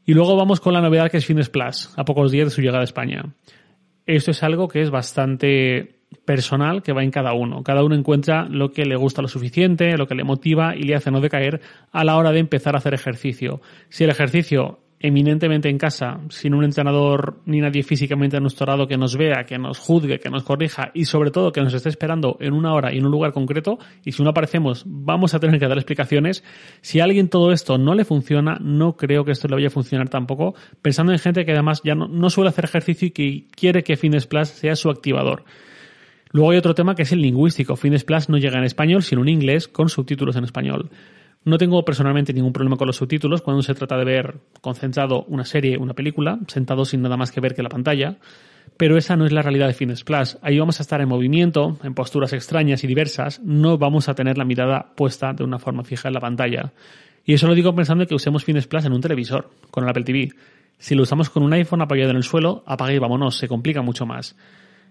Y 0.04 0.12
luego 0.14 0.36
vamos 0.36 0.60
con 0.60 0.74
la 0.74 0.80
novedad 0.80 1.10
que 1.10 1.18
es 1.18 1.24
Fitness 1.24 1.48
Plus, 1.48 1.90
a 1.96 2.04
pocos 2.04 2.32
días 2.32 2.48
de 2.48 2.50
su 2.50 2.60
llegada 2.60 2.80
a 2.80 2.84
España 2.84 3.32
esto 4.06 4.30
es 4.30 4.42
algo 4.42 4.68
que 4.68 4.82
es 4.82 4.90
bastante 4.90 6.00
personal 6.24 6.82
que 6.82 6.92
va 6.92 7.02
en 7.02 7.10
cada 7.10 7.32
uno. 7.32 7.62
Cada 7.62 7.84
uno 7.84 7.94
encuentra 7.94 8.46
lo 8.48 8.72
que 8.72 8.84
le 8.84 8.96
gusta 8.96 9.22
lo 9.22 9.28
suficiente, 9.28 9.96
lo 9.96 10.06
que 10.06 10.14
le 10.14 10.24
motiva 10.24 10.74
y 10.76 10.82
le 10.82 10.94
hace 10.94 11.10
no 11.10 11.20
decaer 11.20 11.60
a 11.92 12.04
la 12.04 12.16
hora 12.16 12.32
de 12.32 12.40
empezar 12.40 12.74
a 12.74 12.78
hacer 12.78 12.94
ejercicio. 12.94 13.60
Si 13.88 14.04
el 14.04 14.10
ejercicio 14.10 14.80
eminentemente 15.02 15.70
en 15.70 15.78
casa, 15.78 16.20
sin 16.28 16.54
un 16.54 16.62
entrenador 16.62 17.40
ni 17.46 17.60
nadie 17.60 17.82
físicamente 17.82 18.36
a 18.36 18.40
nuestro 18.40 18.66
lado 18.66 18.86
que 18.86 18.98
nos 18.98 19.16
vea, 19.16 19.44
que 19.46 19.58
nos 19.58 19.78
juzgue, 19.78 20.18
que 20.18 20.28
nos 20.28 20.42
corrija 20.42 20.90
y 20.92 21.06
sobre 21.06 21.30
todo 21.30 21.52
que 21.52 21.62
nos 21.62 21.72
esté 21.72 21.88
esperando 21.88 22.36
en 22.38 22.52
una 22.52 22.74
hora 22.74 22.92
y 22.92 22.98
en 22.98 23.06
un 23.06 23.10
lugar 23.10 23.32
concreto 23.32 23.78
y 24.04 24.12
si 24.12 24.22
no 24.22 24.30
aparecemos 24.30 24.84
vamos 24.86 25.32
a 25.32 25.40
tener 25.40 25.58
que 25.58 25.66
dar 25.66 25.78
explicaciones. 25.78 26.44
Si 26.82 27.00
a 27.00 27.04
alguien 27.04 27.30
todo 27.30 27.50
esto 27.50 27.78
no 27.78 27.94
le 27.94 28.04
funciona, 28.04 28.58
no 28.60 28.96
creo 28.98 29.24
que 29.24 29.32
esto 29.32 29.48
le 29.48 29.54
vaya 29.54 29.68
a 29.68 29.70
funcionar 29.70 30.10
tampoco, 30.10 30.54
pensando 30.82 31.12
en 31.12 31.18
gente 31.18 31.46
que 31.46 31.52
además 31.52 31.80
ya 31.82 31.94
no, 31.94 32.06
no 32.06 32.28
suele 32.28 32.50
hacer 32.50 32.66
ejercicio 32.66 33.08
y 33.08 33.10
que 33.12 33.46
quiere 33.56 33.82
que 33.82 33.96
Fitness 33.96 34.26
Plus 34.26 34.48
sea 34.48 34.76
su 34.76 34.90
activador. 34.90 35.44
Luego 36.32 36.50
hay 36.50 36.58
otro 36.58 36.74
tema 36.74 36.94
que 36.94 37.02
es 37.02 37.12
el 37.12 37.22
lingüístico. 37.22 37.74
Fitness 37.74 38.04
Plus 38.04 38.28
no 38.28 38.36
llega 38.36 38.58
en 38.58 38.64
español, 38.64 39.02
sino 39.02 39.22
en 39.22 39.30
inglés 39.30 39.66
con 39.66 39.88
subtítulos 39.88 40.36
en 40.36 40.44
español. 40.44 40.90
No 41.42 41.56
tengo 41.56 41.82
personalmente 41.84 42.34
ningún 42.34 42.52
problema 42.52 42.76
con 42.76 42.86
los 42.86 42.96
subtítulos 42.96 43.40
cuando 43.40 43.62
se 43.62 43.74
trata 43.74 43.96
de 43.96 44.04
ver 44.04 44.34
concentrado 44.60 45.24
una 45.24 45.46
serie, 45.46 45.78
una 45.78 45.94
película, 45.94 46.38
sentado 46.48 46.84
sin 46.84 47.00
nada 47.00 47.16
más 47.16 47.32
que 47.32 47.40
ver 47.40 47.54
que 47.54 47.62
la 47.62 47.70
pantalla, 47.70 48.18
pero 48.76 48.98
esa 48.98 49.16
no 49.16 49.24
es 49.24 49.32
la 49.32 49.40
realidad 49.40 49.66
de 49.66 49.72
Fitness 49.72 50.04
Plus. 50.04 50.36
Ahí 50.42 50.58
vamos 50.58 50.80
a 50.80 50.82
estar 50.82 51.00
en 51.00 51.08
movimiento, 51.08 51.78
en 51.82 51.94
posturas 51.94 52.34
extrañas 52.34 52.84
y 52.84 52.86
diversas, 52.86 53.40
no 53.40 53.78
vamos 53.78 54.10
a 54.10 54.14
tener 54.14 54.36
la 54.36 54.44
mirada 54.44 54.92
puesta 54.94 55.32
de 55.32 55.42
una 55.42 55.58
forma 55.58 55.82
fija 55.82 56.08
en 56.08 56.14
la 56.14 56.20
pantalla. 56.20 56.72
Y 57.24 57.32
eso 57.32 57.46
lo 57.46 57.54
digo 57.54 57.74
pensando 57.74 58.04
en 58.04 58.08
que 58.08 58.14
usemos 58.14 58.44
Fitness 58.44 58.66
Plus 58.66 58.84
en 58.84 58.92
un 58.92 59.00
televisor, 59.00 59.50
con 59.70 59.84
el 59.84 59.90
Apple 59.90 60.04
TV. 60.04 60.32
Si 60.78 60.94
lo 60.94 61.04
usamos 61.04 61.30
con 61.30 61.42
un 61.42 61.52
iPhone 61.54 61.80
apoyado 61.80 62.10
en 62.10 62.16
el 62.16 62.22
suelo, 62.22 62.64
apague 62.66 62.94
y 62.94 62.98
vámonos, 62.98 63.36
se 63.36 63.48
complica 63.48 63.80
mucho 63.80 64.04
más. 64.04 64.36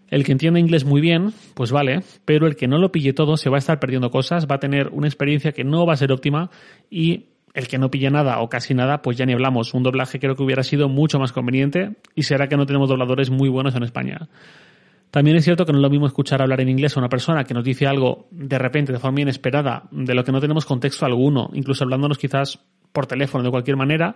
El 0.10 0.24
que 0.24 0.32
entienda 0.32 0.60
inglés 0.60 0.86
muy 0.86 1.02
bien, 1.02 1.34
pues 1.54 1.72
vale, 1.72 2.02
pero 2.26 2.48
el 2.48 2.56
que 2.56 2.68
no 2.68 2.78
lo 2.78 2.92
pille 2.92 3.14
todo 3.14 3.38
se 3.38 3.50
va 3.50 3.58
a 3.58 3.60
estar 3.60 3.80
perdiendo 3.80 4.10
cosas, 4.10 4.48
va 4.50 4.56
a 4.56 4.60
tener 4.60 4.90
una 4.90 5.08
experiencia 5.08 5.52
que 5.52 5.64
no 5.64 5.86
va 5.86 5.94
a 5.94 5.98
ser 5.98 6.12
óptima 6.12 6.50
y 6.90 7.28
el 7.54 7.68
que 7.68 7.78
no 7.78 7.90
pille 7.92 8.10
nada 8.10 8.40
o 8.40 8.50
casi 8.50 8.74
nada, 8.74 9.02
pues 9.02 9.18
ya 9.18 9.26
ni 9.26 9.34
hablamos. 9.34 9.74
Un 9.74 9.84
doblaje 9.84 10.20
creo 10.20 10.36
que 10.36 10.44
hubiera 10.44 10.64
sido 10.64 10.90
mucho 10.90 11.20
más 11.20 11.32
conveniente 11.32 11.96
y 12.16 12.24
será 12.24 12.48
que 12.48 12.58
no 12.58 12.66
tenemos 12.66 12.90
dobladores 12.90 13.30
muy 13.30 13.50
buenos 13.50 13.76
en 13.76 13.84
España. 13.84 14.30
También 15.12 15.38
es 15.38 15.44
cierto 15.44 15.66
que 15.66 15.72
no 15.72 15.80
es 15.80 15.84
lo 15.84 15.90
mismo 15.90 16.06
escuchar 16.06 16.42
hablar 16.42 16.62
en 16.62 16.70
inglés 16.70 16.96
a 16.96 17.00
una 17.00 17.10
persona 17.10 17.44
que 17.44 17.54
nos 17.54 17.64
dice 17.64 17.88
algo 17.88 18.28
de 18.30 18.60
repente, 18.60 18.94
de 18.94 19.00
forma 19.00 19.22
inesperada, 19.22 19.84
de 19.92 20.14
lo 20.14 20.24
que 20.24 20.32
no 20.32 20.40
tenemos 20.40 20.66
contexto 20.66 21.06
alguno, 21.06 21.50
incluso 21.54 21.84
hablándonos 21.84 22.20
quizás 22.20 22.60
por 22.92 23.08
teléfono 23.08 23.44
de 23.44 23.50
cualquier 23.50 23.76
manera, 23.76 24.16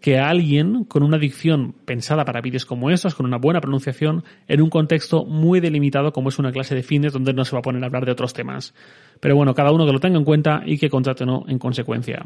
que 0.00 0.18
a 0.18 0.28
alguien 0.28 0.84
con 0.84 1.02
una 1.02 1.18
dicción 1.18 1.74
pensada 1.84 2.24
para 2.24 2.40
vídeos 2.40 2.66
como 2.66 2.90
estos, 2.90 3.14
con 3.14 3.26
una 3.26 3.38
buena 3.38 3.60
pronunciación, 3.60 4.24
en 4.48 4.62
un 4.62 4.70
contexto 4.70 5.24
muy 5.24 5.60
delimitado 5.60 6.12
como 6.12 6.28
es 6.28 6.38
una 6.38 6.52
clase 6.52 6.74
de 6.74 6.82
fines 6.82 7.12
donde 7.12 7.32
no 7.32 7.44
se 7.44 7.52
va 7.52 7.60
a 7.60 7.62
poner 7.62 7.82
a 7.82 7.86
hablar 7.86 8.04
de 8.04 8.12
otros 8.12 8.32
temas. 8.32 8.74
Pero 9.20 9.36
bueno, 9.36 9.54
cada 9.54 9.72
uno 9.72 9.86
que 9.86 9.92
lo 9.92 10.00
tenga 10.00 10.18
en 10.18 10.24
cuenta 10.24 10.62
y 10.64 10.78
que 10.78 10.90
contrate 10.90 11.24
no 11.24 11.44
en 11.48 11.58
consecuencia. 11.58 12.24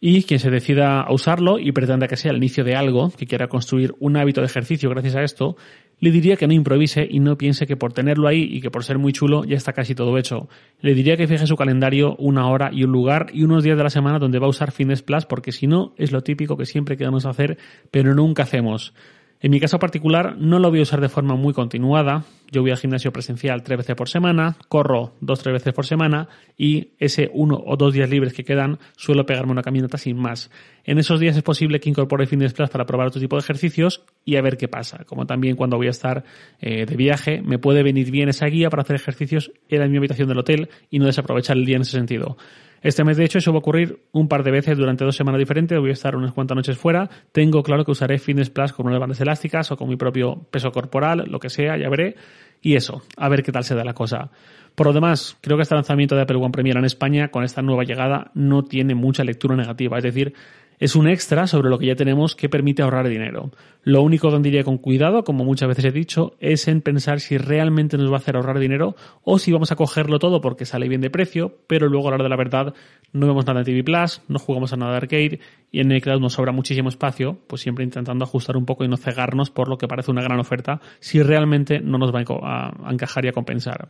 Y 0.00 0.22
quien 0.22 0.38
se 0.38 0.50
decida 0.50 1.00
a 1.00 1.12
usarlo 1.12 1.58
y 1.58 1.72
pretenda 1.72 2.06
que 2.06 2.16
sea 2.16 2.30
el 2.30 2.36
inicio 2.36 2.62
de 2.62 2.76
algo, 2.76 3.10
que 3.10 3.26
quiera 3.26 3.48
construir 3.48 3.94
un 3.98 4.16
hábito 4.16 4.40
de 4.40 4.46
ejercicio 4.46 4.88
gracias 4.90 5.16
a 5.16 5.22
esto, 5.22 5.56
le 5.98 6.12
diría 6.12 6.36
que 6.36 6.46
no 6.46 6.52
improvise 6.52 7.06
y 7.10 7.18
no 7.18 7.36
piense 7.36 7.66
que 7.66 7.76
por 7.76 7.92
tenerlo 7.92 8.28
ahí 8.28 8.42
y 8.42 8.60
que 8.60 8.70
por 8.70 8.84
ser 8.84 8.98
muy 8.98 9.12
chulo 9.12 9.44
ya 9.44 9.56
está 9.56 9.72
casi 9.72 9.96
todo 9.96 10.16
hecho. 10.16 10.48
Le 10.80 10.94
diría 10.94 11.16
que 11.16 11.26
fije 11.26 11.46
su 11.46 11.56
calendario 11.56 12.14
una 12.16 12.48
hora 12.48 12.70
y 12.72 12.84
un 12.84 12.92
lugar 12.92 13.26
y 13.32 13.42
unos 13.42 13.64
días 13.64 13.76
de 13.76 13.82
la 13.82 13.90
semana 13.90 14.20
donde 14.20 14.38
va 14.38 14.46
a 14.46 14.50
usar 14.50 14.70
Fitness 14.70 15.02
Plus 15.02 15.26
porque 15.26 15.50
si 15.50 15.66
no 15.66 15.94
es 15.96 16.12
lo 16.12 16.22
típico 16.22 16.56
que 16.56 16.66
siempre 16.66 16.96
queremos 16.96 17.26
hacer 17.26 17.58
pero 17.90 18.14
nunca 18.14 18.44
hacemos. 18.44 18.94
En 19.40 19.52
mi 19.52 19.60
caso 19.60 19.78
particular 19.78 20.36
no 20.36 20.58
lo 20.58 20.68
voy 20.70 20.80
a 20.80 20.82
usar 20.82 21.00
de 21.00 21.08
forma 21.08 21.36
muy 21.36 21.54
continuada. 21.54 22.24
Yo 22.50 22.62
voy 22.62 22.72
al 22.72 22.76
gimnasio 22.78 23.12
presencial 23.12 23.62
tres 23.62 23.78
veces 23.78 23.94
por 23.94 24.08
semana, 24.08 24.56
corro 24.68 25.14
dos 25.20 25.40
tres 25.40 25.52
veces 25.52 25.72
por 25.72 25.86
semana 25.86 26.28
y 26.56 26.88
ese 26.98 27.30
uno 27.32 27.62
o 27.64 27.76
dos 27.76 27.94
días 27.94 28.10
libres 28.10 28.32
que 28.32 28.42
quedan 28.42 28.78
suelo 28.96 29.26
pegarme 29.26 29.52
una 29.52 29.62
caminata 29.62 29.96
sin 29.96 30.16
más. 30.16 30.50
En 30.84 30.98
esos 30.98 31.20
días 31.20 31.36
es 31.36 31.42
posible 31.44 31.78
que 31.78 31.88
incorpore 31.88 32.26
Fitness 32.26 32.52
Plus 32.52 32.68
para 32.70 32.84
probar 32.84 33.08
otro 33.08 33.20
tipo 33.20 33.36
de 33.36 33.40
ejercicios 33.40 34.02
y 34.24 34.36
a 34.36 34.42
ver 34.42 34.56
qué 34.56 34.66
pasa. 34.66 35.04
Como 35.04 35.24
también 35.24 35.54
cuando 35.54 35.76
voy 35.76 35.86
a 35.86 35.90
estar 35.90 36.24
eh, 36.60 36.84
de 36.84 36.96
viaje 36.96 37.40
me 37.40 37.58
puede 37.60 37.84
venir 37.84 38.10
bien 38.10 38.28
esa 38.28 38.46
guía 38.46 38.70
para 38.70 38.82
hacer 38.82 38.96
ejercicios 38.96 39.52
en 39.68 39.92
mi 39.92 39.98
habitación 39.98 40.26
del 40.26 40.38
hotel 40.38 40.68
y 40.90 40.98
no 40.98 41.06
desaprovechar 41.06 41.56
el 41.56 41.64
día 41.64 41.76
en 41.76 41.82
ese 41.82 41.92
sentido. 41.92 42.38
Este 42.82 43.04
mes, 43.04 43.16
de 43.16 43.24
hecho, 43.24 43.38
eso 43.38 43.52
va 43.52 43.56
a 43.56 43.60
ocurrir 43.60 44.00
un 44.12 44.28
par 44.28 44.42
de 44.42 44.50
veces 44.50 44.76
durante 44.76 45.04
dos 45.04 45.16
semanas 45.16 45.38
diferentes. 45.38 45.78
Voy 45.78 45.90
a 45.90 45.94
estar 45.94 46.14
unas 46.14 46.32
cuantas 46.32 46.56
noches 46.56 46.78
fuera. 46.78 47.08
Tengo 47.32 47.62
claro 47.62 47.84
que 47.84 47.90
usaré 47.90 48.18
Fitness 48.18 48.50
Plus 48.50 48.72
con 48.72 48.86
unas 48.86 49.00
bandas 49.00 49.20
elásticas 49.20 49.70
o 49.72 49.76
con 49.76 49.88
mi 49.88 49.96
propio 49.96 50.46
peso 50.50 50.70
corporal, 50.70 51.24
lo 51.28 51.38
que 51.38 51.50
sea, 51.50 51.76
ya 51.76 51.88
veré. 51.88 52.16
Y 52.60 52.74
eso, 52.74 53.02
a 53.16 53.28
ver 53.28 53.42
qué 53.42 53.52
tal 53.52 53.64
se 53.64 53.74
da 53.74 53.84
la 53.84 53.94
cosa. 53.94 54.30
Por 54.74 54.86
lo 54.86 54.92
demás, 54.92 55.36
creo 55.40 55.56
que 55.56 55.62
este 55.62 55.74
lanzamiento 55.74 56.14
de 56.14 56.22
Apple 56.22 56.36
One 56.36 56.50
Premier 56.50 56.76
en 56.76 56.84
España, 56.84 57.28
con 57.28 57.42
esta 57.42 57.62
nueva 57.62 57.82
llegada, 57.82 58.30
no 58.34 58.62
tiene 58.62 58.94
mucha 58.94 59.24
lectura 59.24 59.56
negativa. 59.56 59.96
Es 59.98 60.04
decir, 60.04 60.34
Es 60.78 60.94
un 60.94 61.08
extra 61.08 61.46
sobre 61.46 61.70
lo 61.70 61.78
que 61.78 61.86
ya 61.86 61.96
tenemos 61.96 62.36
que 62.36 62.48
permite 62.48 62.82
ahorrar 62.82 63.08
dinero. 63.08 63.50
Lo 63.82 64.02
único 64.02 64.30
donde 64.30 64.48
iría 64.48 64.62
con 64.62 64.78
cuidado, 64.78 65.24
como 65.24 65.44
muchas 65.44 65.68
veces 65.68 65.86
he 65.86 65.90
dicho, 65.90 66.36
es 66.40 66.68
en 66.68 66.82
pensar 66.82 67.20
si 67.20 67.36
realmente 67.36 67.96
nos 67.96 68.10
va 68.10 68.14
a 68.14 68.18
hacer 68.18 68.36
ahorrar 68.36 68.58
dinero 68.58 68.94
o 69.22 69.38
si 69.38 69.50
vamos 69.50 69.72
a 69.72 69.76
cogerlo 69.76 70.18
todo 70.18 70.40
porque 70.40 70.66
sale 70.66 70.88
bien 70.88 71.00
de 71.00 71.10
precio, 71.10 71.58
pero 71.66 71.88
luego 71.88 72.08
a 72.08 72.10
la 72.10 72.14
hora 72.16 72.24
de 72.24 72.30
la 72.30 72.36
verdad 72.36 72.74
no 73.12 73.26
vemos 73.26 73.46
nada 73.46 73.60
en 73.60 73.64
TV 73.64 73.82
Plus, 73.82 74.22
no 74.28 74.38
jugamos 74.38 74.72
a 74.72 74.76
nada 74.76 74.92
de 74.92 74.96
arcade 74.98 75.40
y 75.72 75.80
en 75.80 75.90
el 75.90 76.00
cloud 76.00 76.20
nos 76.20 76.34
sobra 76.34 76.52
muchísimo 76.52 76.88
espacio, 76.88 77.38
pues 77.46 77.62
siempre 77.62 77.84
intentando 77.84 78.24
ajustar 78.24 78.56
un 78.56 78.66
poco 78.66 78.84
y 78.84 78.88
no 78.88 78.96
cegarnos 78.96 79.50
por 79.50 79.68
lo 79.68 79.78
que 79.78 79.88
parece 79.88 80.10
una 80.10 80.22
gran 80.22 80.38
oferta 80.38 80.80
si 81.00 81.22
realmente 81.22 81.80
no 81.80 81.98
nos 81.98 82.14
va 82.14 82.20
a 82.20 82.92
encajar 82.92 83.24
y 83.24 83.28
a 83.28 83.32
compensar. 83.32 83.88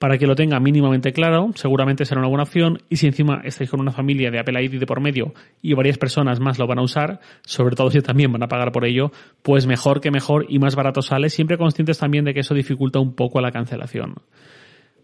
Para 0.00 0.16
que 0.16 0.26
lo 0.26 0.34
tenga 0.34 0.58
mínimamente 0.60 1.12
claro, 1.12 1.50
seguramente 1.56 2.06
será 2.06 2.20
una 2.20 2.28
buena 2.30 2.44
opción 2.44 2.78
y 2.88 2.96
si 2.96 3.06
encima 3.06 3.42
estáis 3.44 3.68
con 3.68 3.80
una 3.80 3.92
familia 3.92 4.30
de 4.30 4.38
Apple 4.38 4.64
ID 4.64 4.80
de 4.80 4.86
por 4.86 4.98
medio 5.02 5.34
y 5.60 5.74
varias 5.74 5.98
personas 5.98 6.40
más 6.40 6.58
lo 6.58 6.66
van 6.66 6.78
a 6.78 6.82
usar, 6.82 7.20
sobre 7.42 7.76
todo 7.76 7.90
si 7.90 8.00
también 8.00 8.32
van 8.32 8.42
a 8.42 8.48
pagar 8.48 8.72
por 8.72 8.86
ello, 8.86 9.12
pues 9.42 9.66
mejor 9.66 10.00
que 10.00 10.10
mejor 10.10 10.46
y 10.48 10.58
más 10.58 10.74
barato 10.74 11.02
sale, 11.02 11.28
siempre 11.28 11.58
conscientes 11.58 11.98
también 11.98 12.24
de 12.24 12.32
que 12.32 12.40
eso 12.40 12.54
dificulta 12.54 12.98
un 12.98 13.14
poco 13.14 13.42
la 13.42 13.50
cancelación. 13.50 14.14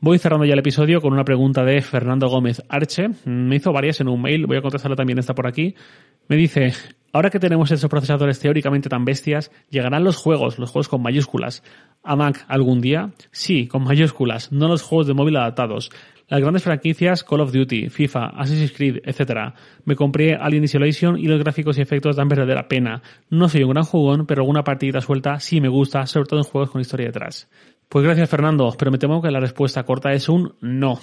Voy 0.01 0.19
cerrando 0.19 0.47
ya 0.47 0.55
el 0.55 0.61
episodio 0.61 1.03
con 1.03 1.13
una 1.13 1.25
pregunta 1.25 1.63
de 1.63 1.83
Fernando 1.83 2.29
Gómez 2.29 2.63
Arche. 2.71 3.09
Me 3.27 3.57
hizo 3.57 3.75
varias 3.75 4.01
en 4.01 4.09
un 4.09 4.23
mail, 4.23 4.47
voy 4.47 4.57
a 4.57 4.63
contestarla 4.63 4.97
también 4.97 5.19
esta 5.19 5.35
por 5.35 5.47
aquí. 5.47 5.75
Me 6.29 6.37
dice, 6.37 6.73
Ahora 7.17 7.31
que 7.31 7.41
tenemos 7.41 7.71
esos 7.71 7.89
procesadores 7.89 8.39
teóricamente 8.41 8.91
tan 8.91 9.07
bestias, 9.07 9.51
¿llegarán 9.71 10.05
los 10.05 10.19
juegos, 10.19 10.59
los 10.59 10.71
juegos 10.71 10.89
con 10.89 11.01
mayúsculas, 11.01 11.63
a 12.03 12.15
Mac 12.15 12.45
algún 12.47 12.83
día? 12.83 13.13
Sí, 13.31 13.69
con 13.69 13.85
mayúsculas, 13.85 14.53
no 14.53 14.69
los 14.69 14.83
juegos 14.83 15.07
de 15.07 15.15
móvil 15.15 15.39
adaptados. 15.39 15.91
Las 16.29 16.43
grandes 16.43 16.65
franquicias 16.65 17.25
Call 17.25 17.41
of 17.41 17.53
Duty, 17.53 17.89
FIFA, 17.89 18.27
Assassin's 18.37 18.73
Creed, 18.73 18.99
etc. 19.07 19.55
Me 19.87 19.97
compré 19.97 20.35
Alien 20.35 20.65
Isolation 20.65 21.19
y 21.19 21.23
los 21.23 21.39
gráficos 21.39 21.79
y 21.79 21.81
efectos 21.81 22.17
dan 22.17 22.29
verdadera 22.29 22.69
pena. 22.69 23.01
No 23.31 23.49
soy 23.49 23.63
un 23.63 23.71
gran 23.71 23.85
jugón, 23.85 24.27
pero 24.27 24.43
alguna 24.43 24.63
partida 24.63 25.01
suelta 25.01 25.41
sí 25.41 25.63
me 25.63 25.69
gusta, 25.69 26.05
sobre 26.05 26.29
todo 26.29 26.41
en 26.41 26.45
juegos 26.45 26.71
con 26.71 26.83
historia 26.83 27.07
detrás. 27.07 27.49
Pues 27.89 28.05
gracias 28.05 28.29
Fernando, 28.29 28.75
pero 28.79 28.91
me 28.91 28.99
temo 28.99 29.23
que 29.23 29.31
la 29.31 29.41
respuesta 29.41 29.85
corta 29.85 30.13
es 30.13 30.29
un 30.29 30.53
no. 30.61 31.01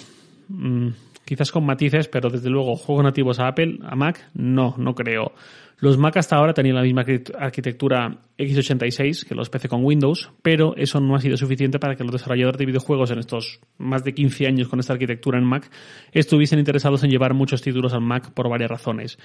Mm, 0.47 0.89
quizás 1.25 1.51
con 1.51 1.65
matices, 1.65 2.07
pero 2.07 2.29
desde 2.29 2.51
luego 2.51 2.75
juegos 2.75 3.03
nativos 3.03 3.39
a 3.39 3.47
Apple, 3.47 3.79
a 3.81 3.95
Mac, 3.95 4.29
no, 4.35 4.75
no 4.77 4.93
creo. 4.93 5.33
Los 5.83 5.97
Mac 5.97 6.15
hasta 6.15 6.37
ahora 6.37 6.53
tenían 6.53 6.77
la 6.77 6.81
misma 6.81 7.03
arquitectura 7.37 8.21
x86 8.37 9.27
que 9.27 9.35
los 9.35 9.49
PC 9.49 9.67
con 9.67 9.83
Windows, 9.83 10.31
pero 10.41 10.77
eso 10.77 11.01
no 11.01 11.13
ha 11.13 11.19
sido 11.19 11.35
suficiente 11.35 11.77
para 11.77 11.97
que 11.97 12.05
los 12.05 12.13
desarrolladores 12.13 12.57
de 12.57 12.67
videojuegos 12.67 13.11
en 13.11 13.19
estos 13.19 13.59
más 13.77 14.01
de 14.05 14.13
15 14.13 14.47
años 14.47 14.69
con 14.69 14.79
esta 14.79 14.93
arquitectura 14.93 15.37
en 15.37 15.43
Mac 15.43 15.69
estuviesen 16.13 16.59
interesados 16.59 17.03
en 17.03 17.09
llevar 17.09 17.33
muchos 17.33 17.61
títulos 17.61 17.91
al 17.91 17.99
Mac 17.99 18.31
por 18.31 18.47
varias 18.47 18.71
razones. 18.71 19.19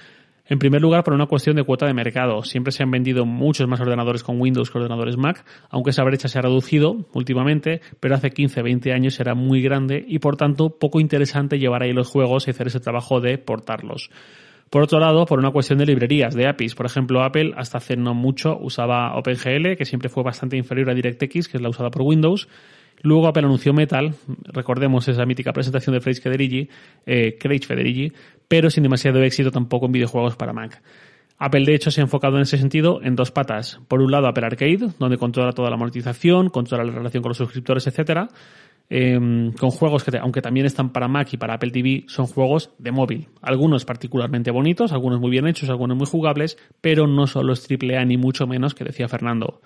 En 0.47 0.59
primer 0.59 0.81
lugar, 0.81 1.05
por 1.05 1.13
una 1.13 1.27
cuestión 1.27 1.55
de 1.55 1.63
cuota 1.63 1.85
de 1.85 1.93
mercado. 1.93 2.43
Siempre 2.43 2.73
se 2.73 2.83
han 2.83 2.91
vendido 2.91 3.25
muchos 3.25 3.65
más 3.69 3.79
ordenadores 3.79 4.21
con 4.21 4.41
Windows 4.41 4.69
que 4.69 4.79
ordenadores 4.79 5.15
Mac, 5.15 5.45
aunque 5.69 5.91
esa 5.91 6.03
brecha 6.03 6.27
se 6.27 6.39
ha 6.39 6.41
reducido 6.41 7.07
últimamente, 7.13 7.79
pero 8.01 8.15
hace 8.15 8.31
15, 8.31 8.63
20 8.63 8.91
años 8.91 9.17
era 9.21 9.33
muy 9.33 9.61
grande 9.61 10.03
y 10.05 10.19
por 10.19 10.35
tanto 10.35 10.77
poco 10.77 10.99
interesante 10.99 11.57
llevar 11.57 11.83
ahí 11.83 11.93
los 11.93 12.09
juegos 12.09 12.47
y 12.47 12.51
hacer 12.51 12.67
ese 12.67 12.81
trabajo 12.81 13.21
de 13.21 13.37
portarlos. 13.37 14.09
Por 14.69 14.83
otro 14.83 14.99
lado, 14.99 15.25
por 15.25 15.39
una 15.39 15.51
cuestión 15.51 15.79
de 15.79 15.85
librerías, 15.85 16.35
de 16.35 16.47
APIs. 16.47 16.75
Por 16.75 16.85
ejemplo, 16.85 17.23
Apple 17.23 17.53
hasta 17.57 17.79
hace 17.79 17.97
no 17.97 18.13
mucho 18.13 18.57
usaba 18.59 19.17
OpenGL, 19.17 19.75
que 19.75 19.85
siempre 19.85 20.09
fue 20.09 20.23
bastante 20.23 20.57
inferior 20.57 20.89
a 20.89 20.93
DirectX, 20.93 21.47
que 21.47 21.57
es 21.57 21.61
la 21.61 21.69
usada 21.69 21.89
por 21.89 22.03
Windows. 22.03 22.47
Luego 23.01 23.27
Apple 23.27 23.45
anunció 23.45 23.73
Metal, 23.73 24.13
recordemos 24.43 25.07
esa 25.07 25.25
mítica 25.25 25.53
presentación 25.53 25.95
de 25.95 26.01
Craig 26.01 26.21
Federighi, 26.21 26.69
eh, 27.05 27.37
Craig 27.39 27.61
Federighi, 27.65 28.11
pero 28.47 28.69
sin 28.69 28.83
demasiado 28.83 29.23
éxito 29.23 29.51
tampoco 29.51 29.85
en 29.85 29.93
videojuegos 29.93 30.35
para 30.35 30.53
Mac. 30.53 30.81
Apple, 31.37 31.63
de 31.63 31.73
hecho, 31.73 31.89
se 31.89 32.01
ha 32.01 32.03
enfocado 32.03 32.35
en 32.35 32.41
ese 32.41 32.57
sentido 32.57 32.99
en 33.01 33.15
dos 33.15 33.31
patas. 33.31 33.79
Por 33.87 34.01
un 34.01 34.11
lado, 34.11 34.27
Apple 34.27 34.45
Arcade, 34.45 34.89
donde 34.99 35.17
controla 35.17 35.53
toda 35.53 35.69
la 35.69 35.77
monetización, 35.77 36.49
controla 36.49 36.83
la 36.83 36.91
relación 36.91 37.23
con 37.23 37.29
los 37.29 37.37
suscriptores, 37.37 37.87
etcétera, 37.87 38.27
Em, 38.91 39.51
con 39.51 39.69
juegos 39.69 40.03
que, 40.03 40.17
aunque 40.17 40.41
también 40.41 40.65
están 40.65 40.91
para 40.91 41.07
Mac 41.07 41.31
y 41.31 41.37
para 41.37 41.53
Apple 41.53 41.69
TV, 41.69 42.05
son 42.07 42.25
juegos 42.25 42.71
de 42.79 42.91
móvil. 42.91 43.27
Algunos 43.41 43.85
particularmente 43.85 44.49
bonitos, 44.49 44.91
algunos 44.91 45.19
muy 45.19 45.29
bien 45.29 45.45
hechos, 45.47 45.69
algunos 45.69 45.95
muy 45.95 46.07
jugables, 46.07 46.57
pero 46.81 47.05
no 47.05 47.27
son 47.27 47.45
los 47.45 47.67
AAA 47.69 48.03
ni 48.05 48.17
mucho 48.17 48.47
menos 48.47 48.73
que 48.73 48.83
decía 48.83 49.07
Fernando. 49.07 49.61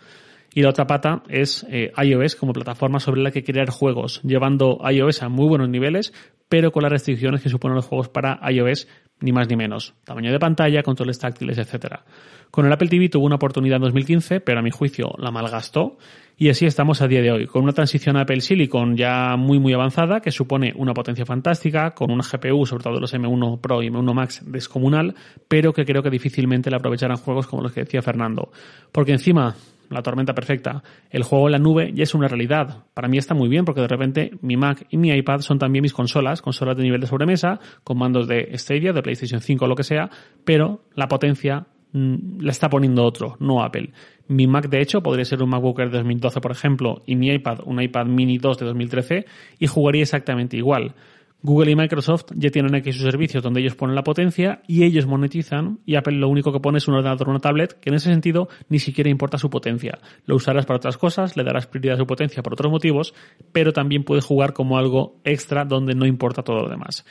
Y 0.54 0.62
la 0.62 0.70
otra 0.70 0.86
pata 0.88 1.24
es 1.30 1.66
eh, 1.70 1.92
iOS 1.98 2.36
como 2.36 2.54
plataforma 2.54 3.00
sobre 3.00 3.22
la 3.22 3.32
que 3.32 3.44
crear 3.44 3.70
juegos, 3.70 4.22
llevando 4.24 4.80
iOS 4.90 5.24
a 5.24 5.30
muy 5.30 5.48
buenos 5.48 5.70
niveles, 5.70 6.14
pero 6.48 6.72
con 6.72 6.84
las 6.84 6.92
restricciones 6.92 7.42
que 7.42 7.50
suponen 7.50 7.76
los 7.76 7.86
juegos 7.86 8.10
para 8.10 8.40
iOS, 8.52 8.88
ni 9.20 9.32
más 9.32 9.50
ni 9.50 9.56
menos. 9.56 9.96
Tamaño 10.04 10.32
de 10.32 10.40
pantalla, 10.40 10.84
controles 10.84 11.18
táctiles, 11.18 11.58
etcétera. 11.58 12.04
Con 12.52 12.68
el 12.68 12.74
Apple 12.74 12.88
TV 12.88 13.10
tuvo 13.10 13.26
una 13.26 13.38
oportunidad 13.38 13.78
en 13.78 13.84
2015, 13.84 14.42
pero 14.42 14.60
a 14.60 14.62
mi 14.62 14.70
juicio 14.70 15.16
la 15.18 15.32
malgastó 15.32 15.98
y 16.38 16.50
así 16.50 16.66
estamos 16.66 17.02
a 17.02 17.08
día 17.08 17.22
de 17.22 17.32
hoy, 17.32 17.48
con 17.48 17.64
una 17.64 17.74
transición 17.74 18.18
a 18.18 18.22
Apple 18.22 18.42
Silicon 18.42 18.98
ya 18.98 19.36
muy 19.38 19.60
muy 19.60 19.74
avanzada, 19.74 20.20
que 20.20 20.32
supone 20.32 20.74
una 20.76 20.94
potencia 20.94 21.26
fantástica, 21.26 21.92
con 21.92 22.12
una 22.12 22.24
GPU, 22.24 22.66
sobre 22.66 22.84
todo 22.84 23.00
los 23.00 23.14
M1 23.14 23.62
Pro 23.62 23.82
y 23.82 23.90
M1 23.90 24.14
Max, 24.14 24.42
descomunal, 24.46 25.16
pero 25.48 25.74
que 25.74 25.86
creo 25.86 26.04
que 26.04 26.10
difícilmente 26.10 26.70
la 26.70 26.78
aprovecharán 26.78 27.18
juegos 27.18 27.48
como 27.48 27.62
los 27.62 27.72
que 27.72 27.82
decía 27.82 28.02
Fernando. 28.02 28.52
Porque 28.92 29.12
encima, 29.12 29.56
la 29.94 30.02
tormenta 30.02 30.34
perfecta, 30.34 30.84
el 31.10 31.24
juego 31.24 31.48
en 31.48 31.54
la 31.54 31.60
nube 31.60 31.92
ya 31.94 32.04
es 32.04 32.14
una 32.14 32.28
realidad. 32.28 32.84
Para 32.94 33.08
mí 33.08 33.18
está 33.18 33.34
muy 33.34 33.50
bien 33.50 33.66
porque 33.66 33.82
de 33.82 33.88
repente 33.88 34.32
mi 34.42 34.58
Mac 34.58 34.86
y 34.90 34.98
mi 34.98 35.12
iPad 35.12 35.40
son 35.40 35.60
también 35.60 35.82
mis 35.82 35.94
consolas, 35.94 36.42
consolas 36.42 36.76
de 36.78 36.84
nivel 36.84 37.02
de 37.02 37.08
sobremesa, 37.08 37.60
con 37.84 37.98
mandos 37.98 38.28
de 38.28 38.52
Stadia, 38.58 38.94
de 38.94 39.02
PlayStation 39.02 39.42
5 39.42 39.66
o 39.66 39.68
lo 39.68 39.76
que 39.76 39.84
sea, 39.84 40.10
pero 40.44 40.82
la 40.96 41.08
potencia 41.08 41.66
mm, 41.92 42.42
la 42.42 42.52
está 42.52 42.70
poniendo 42.70 43.04
otro, 43.04 43.38
no 43.40 43.64
Apple. 43.64 43.92
Mi 44.28 44.48
Mac, 44.48 44.70
de 44.70 44.82
hecho, 44.82 45.04
podría 45.04 45.26
ser 45.26 45.44
un 45.44 45.50
MacBook 45.50 45.80
Air 45.80 45.92
de 45.92 45.98
2012, 45.98 46.42
por 46.42 46.52
ejemplo, 46.52 47.02
y 47.06 47.16
mi 47.16 47.30
iPad, 47.30 47.60
un 47.66 47.82
iPad 47.82 48.06
mini 48.06 48.38
2 48.38 48.58
de 48.58 48.66
2013, 48.66 49.26
y 49.60 49.68
jugaría 49.68 50.02
exactamente 50.02 50.58
igual. 50.58 50.96
Google 51.46 51.72
y 51.72 51.76
Microsoft 51.76 52.28
ya 52.36 52.50
tienen 52.52 52.74
aquí 52.74 52.94
sus 52.94 53.04
servicios 53.04 53.44
donde 53.44 53.60
ellos 53.60 53.76
ponen 53.76 53.96
la 53.96 54.04
potencia 54.04 54.62
y 54.66 54.86
ellos 54.86 55.06
monetizan 55.06 55.80
y 55.86 55.96
Apple 55.96 56.16
lo 56.16 56.30
único 56.30 56.54
que 56.54 56.62
pone 56.62 56.78
es 56.78 56.88
un 56.88 56.96
ordenador 56.96 57.28
o 57.28 57.32
una 57.32 57.42
tablet 57.42 57.78
que 57.82 57.90
en 57.90 57.96
ese 57.96 58.10
sentido 58.10 58.48
ni 58.70 58.80
siquiera 58.80 59.10
importa 59.10 59.38
su 59.38 59.50
potencia. 59.50 60.00
Lo 60.26 60.38
usarás 60.38 60.66
para 60.66 60.78
otras 60.78 60.98
cosas, 60.98 61.36
le 61.36 61.44
darás 61.44 61.68
prioridad 61.68 61.96
a 61.96 61.98
su 61.98 62.08
potencia 62.08 62.42
por 62.42 62.54
otros 62.54 62.72
motivos, 62.72 63.14
pero 63.52 63.74
también 63.74 64.06
puedes 64.06 64.24
jugar 64.24 64.54
como 64.54 64.78
algo 64.78 65.20
extra 65.26 65.66
donde 65.66 65.96
no 65.96 66.06
importa 66.06 66.44
todo 66.44 66.62
lo 66.62 66.70
demás. 66.70 67.06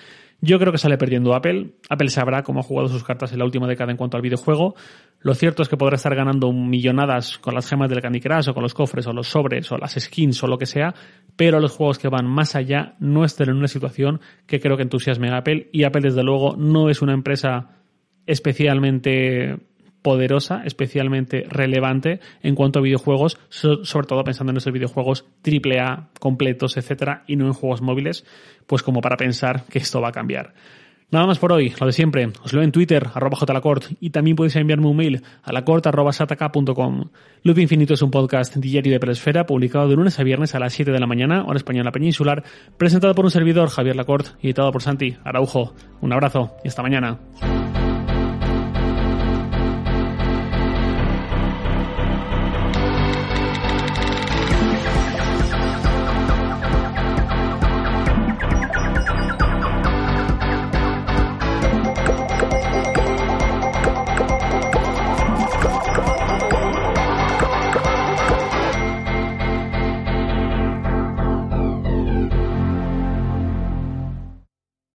Yo 0.45 0.59
creo 0.59 0.73
que 0.73 0.79
sale 0.79 0.99
perdiendo 0.99 1.35
Apple. 1.35 1.77
Apple 1.89 2.09
sabrá 2.09 2.43
cómo 2.43 2.59
ha 2.59 2.63
jugado 2.65 2.89
sus 2.89 3.05
cartas 3.05 3.33
en 3.33 3.39
la 3.39 3.45
última 3.45 3.69
década 3.69 3.93
en 3.93 3.97
cuanto 3.97 4.17
al 4.17 4.25
videojuego. 4.25 4.75
Lo 5.21 5.35
cierto 5.35 5.63
es 5.63 5.69
que 5.69 5.77
podrá 5.77 5.95
estar 5.95 6.17
ganando 6.17 6.53
millonadas 6.53 7.39
con 7.39 7.55
las 7.55 7.69
gemas 7.69 7.89
del 7.89 8.03
Candy 8.03 8.19
Crush 8.21 8.49
o 8.49 8.55
con 8.55 8.65
los 8.65 8.75
cofres 8.75 9.07
o 9.07 9.13
los 9.13 9.29
sobres 9.29 9.71
o 9.71 9.79
las 9.79 9.93
skins 9.93 10.43
o 10.43 10.49
lo 10.49 10.59
que 10.59 10.67
sea, 10.67 10.97
pero 11.37 11.61
los 11.61 11.71
juegos 11.71 12.01
que 12.01 12.09
van 12.09 12.27
más 12.27 12.57
allá 12.57 12.97
no 12.99 13.25
están 13.25 13.51
en 13.51 13.57
una 13.57 13.69
situación 13.69 14.21
que 14.45 14.59
creo 14.59 14.77
que 14.77 14.83
entusiasme 14.83 15.31
a 15.31 15.37
Apple 15.37 15.71
y 15.73 15.85
Apple 15.85 16.03
desde 16.03 16.25
luego 16.25 16.57
no 16.57 16.91
es 16.91 17.03
una 17.03 17.15
empresa 17.15 17.77
especialmente 18.27 19.59
poderosa, 20.03 20.63
especialmente 20.65 21.47
relevante 21.49 22.21
en 22.43 22.55
cuanto 22.55 22.81
a 22.81 22.83
videojuegos, 22.83 23.39
sobre 23.49 24.07
todo 24.07 24.25
pensando 24.25 24.51
en 24.51 24.59
esos 24.59 24.73
videojuegos 24.73 25.25
AAA 25.45 26.11
completos, 26.21 26.77
etcétera, 26.77 27.25
y 27.27 27.37
no 27.37 27.47
en 27.47 27.53
juegos 27.53 27.81
móviles, 27.81 28.25
pues 28.67 28.83
como 28.83 29.01
para 29.01 29.17
pensar 29.17 29.65
que 29.67 29.79
esto 29.79 30.01
va 30.01 30.09
a 30.09 30.13
cambiar. 30.13 30.55
Nada 31.13 31.27
más 31.27 31.39
por 31.39 31.53
hoy, 31.53 31.75
lo 31.79 31.85
de 31.85 31.93
siempre. 31.93 32.33
Os 32.43 32.55
leo 32.55 32.63
en 32.63 32.73
Twitter, 32.73 33.07
arroba 33.13 33.37
jlacort, 33.37 33.85
y 34.01 34.09
también 34.09 34.35
podéis 34.35 34.57
enviarme 34.57 34.87
un 34.87 34.97
mail 34.97 35.23
a 35.43 35.53
lacort 35.53 35.87
arroba 35.87 36.11
Loop 37.43 37.59
Infinito 37.59 37.93
es 37.93 38.01
un 38.01 38.11
podcast 38.11 38.57
diario 38.57 38.95
de 38.95 38.99
Presfera, 38.99 39.45
publicado 39.45 39.89
de 39.89 39.97
lunes 39.97 40.19
a 40.19 40.23
viernes 40.23 40.55
a 40.55 40.59
las 40.59 40.73
7 40.73 40.91
de 40.91 40.99
la 40.99 41.07
mañana, 41.07 41.45
hora 41.45 41.59
española 41.59 41.93
peninsular, 41.93 42.43
presentado 42.79 43.15
por 43.15 43.27
un 43.27 43.31
servidor, 43.31 43.69
Javier 43.69 43.95
Lacort, 43.95 44.29
y 44.41 44.47
editado 44.47 44.73
por 44.73 44.81
Santi 44.81 45.15
Araujo. 45.23 45.75
Un 46.01 46.15
abrazo 46.15 46.55
y 46.65 46.69
hasta 46.69 46.83
mañana. 46.83 47.19